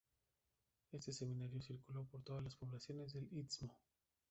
[0.93, 3.71] Este semanario circuló por todas las poblaciones del Istmo.